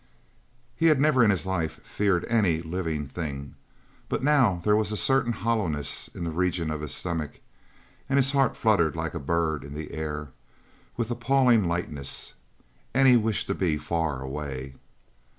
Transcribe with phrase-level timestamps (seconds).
[0.75, 3.53] He had never in his life feared any living thing.
[4.09, 7.39] But now there was a certain hollowness in the region of his stomach,
[8.09, 10.29] and his heart fluttered like a bird in the air,
[10.97, 12.33] with appalling lightness.
[12.95, 14.73] And he wished to be far away.